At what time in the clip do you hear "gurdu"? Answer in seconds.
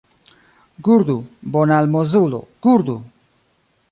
0.87-1.15, 2.69-2.99